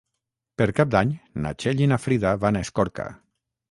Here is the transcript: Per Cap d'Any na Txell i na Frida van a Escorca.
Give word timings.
Per 0.61 0.67
Cap 0.79 0.95
d'Any 0.95 1.13
na 1.45 1.53
Txell 1.59 1.87
i 1.87 1.93
na 1.95 2.03
Frida 2.09 2.35
van 2.47 2.59
a 2.63 2.69
Escorca. 2.69 3.11